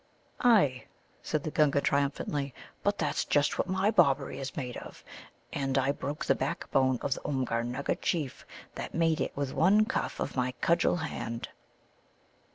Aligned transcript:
"Ay," 0.39 0.87
said 1.21 1.43
the 1.43 1.51
Gunga 1.51 1.79
triumphantly, 1.79 2.55
"but 2.81 2.97
that's 2.97 3.23
just 3.23 3.59
what 3.59 3.69
my 3.69 3.91
Bobberie 3.91 4.39
is 4.39 4.55
made 4.57 4.75
of, 4.77 5.03
and 5.53 5.77
I 5.77 5.91
broke 5.91 6.25
the 6.25 6.33
backbone 6.33 6.97
of 7.03 7.13
the 7.13 7.21
Oomgar 7.23 7.61
nugga 7.63 8.01
chief 8.01 8.43
that 8.73 8.95
made 8.95 9.21
it 9.21 9.37
with 9.37 9.53
one 9.53 9.85
cuff 9.85 10.19
of 10.19 10.35
my 10.35 10.53
cudgel 10.59 10.95
hand." 10.95 11.49